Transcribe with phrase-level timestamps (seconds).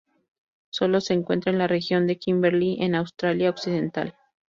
[0.71, 4.15] Sólo se encuentra en la región de Kimberley, en Australia Occidental.